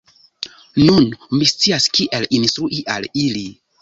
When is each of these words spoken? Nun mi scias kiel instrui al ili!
Nun 0.85 1.05
mi 1.35 1.49
scias 1.53 1.87
kiel 1.99 2.27
instrui 2.39 2.81
al 2.95 3.07
ili! 3.27 3.45